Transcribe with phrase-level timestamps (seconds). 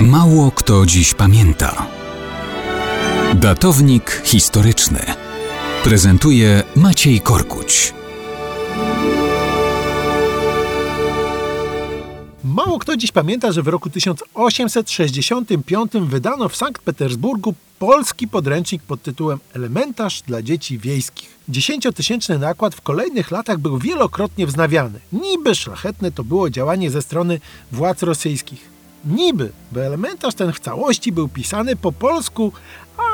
[0.00, 1.86] Mało kto dziś pamięta.
[3.34, 5.00] Datownik historyczny
[5.84, 7.94] prezentuje Maciej Korkuć.
[12.44, 19.02] Mało kto dziś pamięta, że w roku 1865 wydano w Sankt Petersburgu polski podręcznik pod
[19.02, 21.36] tytułem Elementarz dla dzieci wiejskich.
[21.48, 25.00] Dziesięciotysięczny nakład w kolejnych latach był wielokrotnie wznawiany.
[25.12, 27.40] Niby szlachetne to było działanie ze strony
[27.72, 28.75] władz rosyjskich.
[29.06, 32.52] Niby, bo elementarz ten w całości był pisany po polsku,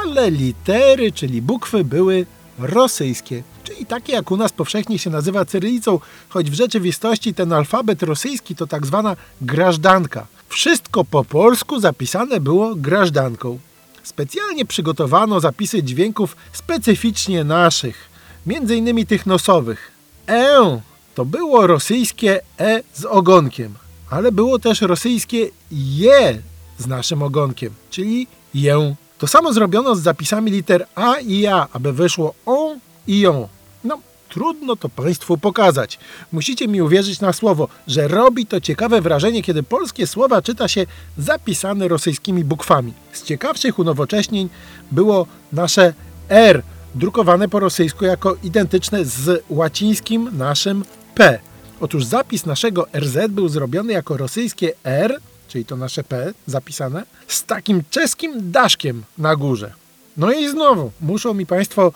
[0.02, 2.26] ale litery, czyli bukwy były
[2.58, 8.02] rosyjskie, czyli takie jak u nas powszechnie się nazywa cyrylicą, choć w rzeczywistości ten alfabet
[8.02, 10.26] rosyjski to tak zwana grażdanka.
[10.48, 13.58] Wszystko po polsku zapisane było grażdanką.
[14.02, 18.08] Specjalnie przygotowano zapisy dźwięków specyficznie naszych,
[18.46, 19.92] między innymi tych nosowych.
[20.28, 20.80] E
[21.14, 23.74] to było rosyjskie E z ogonkiem,
[24.12, 26.38] ale było też rosyjskie je
[26.78, 28.94] z naszym ogonkiem, czyli ję.
[29.18, 33.48] To samo zrobiono z zapisami liter A i A, aby wyszło on i ją.
[33.84, 35.98] No, trudno to Państwu pokazać.
[36.32, 40.86] Musicie mi uwierzyć na słowo, że robi to ciekawe wrażenie, kiedy polskie słowa czyta się
[41.18, 42.92] zapisane rosyjskimi bukwami.
[43.12, 44.48] Z ciekawszych unowocześnień
[44.90, 45.94] było nasze
[46.28, 46.62] R,
[46.94, 51.38] drukowane po rosyjsku jako identyczne z łacińskim naszym P.
[51.82, 57.44] Otóż zapis naszego RZ był zrobiony jako rosyjskie R, czyli to nasze P zapisane, z
[57.44, 59.72] takim czeskim daszkiem na górze.
[60.16, 61.92] No i znowu, muszą mi Państwo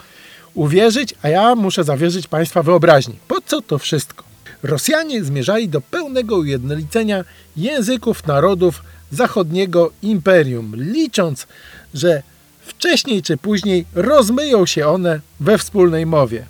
[0.55, 3.15] uwierzyć, a ja muszę zawierzyć Państwa wyobraźni.
[3.28, 4.25] Po co to wszystko?
[4.62, 7.25] Rosjanie zmierzali do pełnego ujednolicenia
[7.56, 11.47] języków narodów zachodniego imperium, licząc,
[11.95, 12.23] że
[12.61, 16.47] wcześniej czy później rozmyją się one we wspólnej mowie.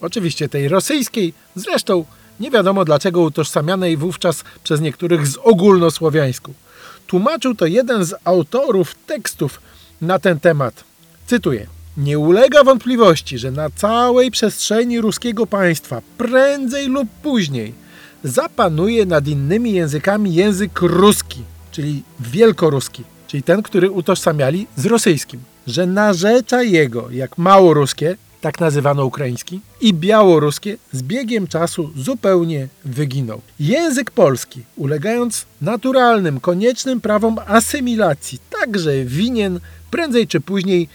[0.00, 2.04] Oczywiście tej rosyjskiej, zresztą
[2.40, 6.54] nie wiadomo dlaczego utożsamianej wówczas przez niektórych z ogólnosłowiańsku.
[7.06, 9.60] Tłumaczył to jeden z autorów tekstów
[10.00, 10.84] na ten temat.
[11.26, 11.66] Cytuję.
[11.96, 17.74] Nie ulega wątpliwości, że na całej przestrzeni ruskiego państwa prędzej lub później
[18.24, 25.40] zapanuje nad innymi językami język ruski, czyli wielkoruski, czyli ten, który utożsamiali z rosyjskim.
[25.66, 33.40] Że narzecza jego, jak małoruskie, tak nazywano ukraiński, i białoruskie z biegiem czasu zupełnie wyginął.
[33.60, 39.60] Język polski, ulegając naturalnym, koniecznym prawom asymilacji, także winien
[39.90, 40.88] prędzej czy później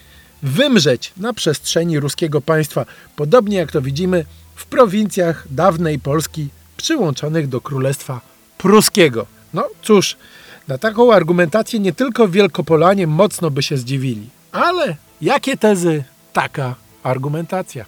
[0.43, 2.85] wymrzeć na przestrzeni ruskiego państwa,
[3.15, 4.25] podobnie jak to widzimy
[4.55, 6.47] w prowincjach dawnej Polski
[6.77, 8.21] przyłączonych do Królestwa
[8.57, 9.25] Pruskiego.
[9.53, 10.17] No cóż,
[10.67, 16.03] na taką argumentację nie tylko Wielkopolanie mocno by się zdziwili, ale jakie tezy,
[16.33, 17.85] taka argumentacja.